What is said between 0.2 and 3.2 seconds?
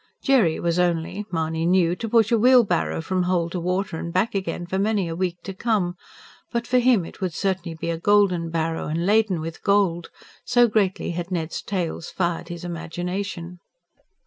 Jerry was only, Mahony knew, to push a wheelbarrow